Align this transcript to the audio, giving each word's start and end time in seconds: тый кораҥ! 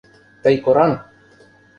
тый 0.43 0.55
кораҥ! 0.63 0.91